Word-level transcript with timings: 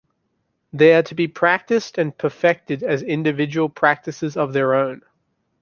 They 0.73 0.95
are 0.95 1.03
to 1.03 1.13
be 1.13 1.27
practiced 1.27 1.99
and 1.99 2.17
perfected 2.17 2.81
as 2.81 3.03
individual 3.03 3.69
practices 3.69 4.35
of 4.35 4.51
their 4.51 4.73
own. 4.73 5.03